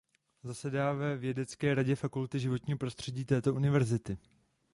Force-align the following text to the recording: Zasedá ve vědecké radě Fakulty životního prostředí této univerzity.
Zasedá 0.43 0.93
ve 0.93 1.17
vědecké 1.17 1.75
radě 1.75 1.95
Fakulty 1.95 2.39
životního 2.39 2.77
prostředí 2.77 3.25
této 3.25 3.53
univerzity. 3.53 4.17